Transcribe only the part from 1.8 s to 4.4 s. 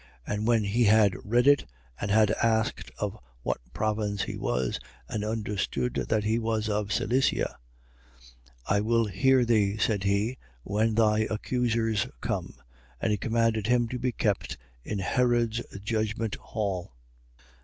and had asked of what province he